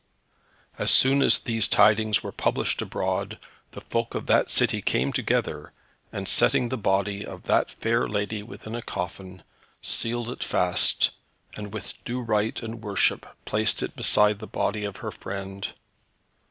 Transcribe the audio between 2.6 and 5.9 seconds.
abroad, the folk of that city came together,